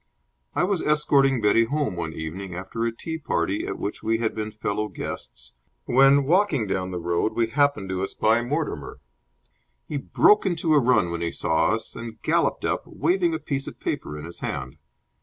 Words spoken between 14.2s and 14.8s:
his hand.